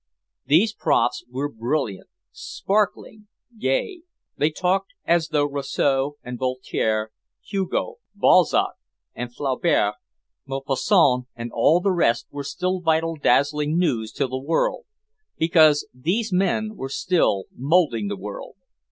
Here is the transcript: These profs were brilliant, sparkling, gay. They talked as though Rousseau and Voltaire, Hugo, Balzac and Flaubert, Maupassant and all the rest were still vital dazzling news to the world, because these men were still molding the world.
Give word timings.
These 0.47 0.73
profs 0.73 1.23
were 1.29 1.47
brilliant, 1.47 2.07
sparkling, 2.31 3.27
gay. 3.59 4.01
They 4.35 4.49
talked 4.49 4.95
as 5.05 5.27
though 5.27 5.45
Rousseau 5.45 6.17
and 6.23 6.39
Voltaire, 6.39 7.11
Hugo, 7.45 7.97
Balzac 8.15 8.71
and 9.13 9.31
Flaubert, 9.31 9.93
Maupassant 10.47 11.27
and 11.35 11.51
all 11.53 11.81
the 11.81 11.91
rest 11.91 12.25
were 12.31 12.43
still 12.43 12.79
vital 12.81 13.15
dazzling 13.15 13.77
news 13.77 14.11
to 14.13 14.25
the 14.25 14.39
world, 14.39 14.85
because 15.37 15.87
these 15.93 16.33
men 16.33 16.71
were 16.75 16.89
still 16.89 17.45
molding 17.55 18.07
the 18.07 18.17
world. 18.17 18.55